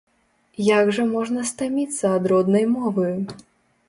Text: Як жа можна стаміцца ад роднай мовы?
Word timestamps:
Як 0.67 0.87
жа 0.97 1.03
можна 1.15 1.43
стаміцца 1.49 2.05
ад 2.21 2.25
роднай 2.33 2.65
мовы? 2.77 3.07